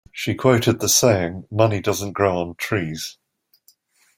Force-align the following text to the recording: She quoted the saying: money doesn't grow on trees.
She 0.11 0.33
quoted 0.33 0.79
the 0.79 0.89
saying: 0.89 1.45
money 1.51 1.79
doesn't 1.79 2.13
grow 2.13 2.39
on 2.39 2.55
trees. 2.55 3.19